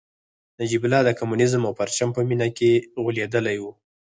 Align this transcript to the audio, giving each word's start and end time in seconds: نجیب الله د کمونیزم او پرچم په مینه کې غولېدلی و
نجیب 0.59 0.81
الله 0.85 1.01
د 1.05 1.09
کمونیزم 1.19 1.61
او 1.67 1.73
پرچم 1.79 2.09
په 2.13 2.21
مینه 2.29 2.47
کې 2.57 2.71
غولېدلی 3.03 3.57
و 3.59 3.63